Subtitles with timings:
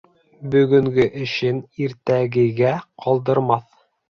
[0.55, 3.71] Бөгөнгө эшен иртәгәгә ҡалдырмаҫ.